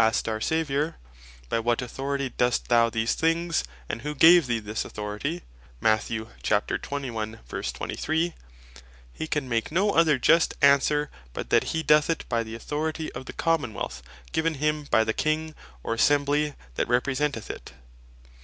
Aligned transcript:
asked 0.00 0.28
our 0.28 0.40
Saviour, 0.40 0.94
"By 1.48 1.58
what 1.58 1.82
authority 1.82 2.28
dost 2.36 2.68
thou 2.68 2.88
these 2.88 3.14
things, 3.16 3.64
and 3.88 4.02
who 4.02 4.14
gave 4.14 4.46
thee 4.46 4.60
this 4.60 4.84
authority:" 4.84 5.42
he 5.72 6.22
can 9.28 9.48
make 9.48 9.72
no 9.72 9.90
other 9.90 10.16
just 10.16 10.54
Answer, 10.62 11.10
but 11.32 11.50
that 11.50 11.64
he 11.64 11.82
doth 11.82 12.08
it 12.10 12.24
by 12.28 12.44
the 12.44 12.54
Authority 12.54 13.10
of 13.12 13.26
the 13.26 13.32
Common 13.32 13.74
wealth, 13.74 14.00
given 14.30 14.54
him 14.54 14.84
by 14.84 15.02
the 15.02 15.12
King, 15.12 15.56
or 15.82 15.94
Assembly 15.94 16.54
that 16.76 16.86
representeth 16.86 17.50
it. 17.50 17.72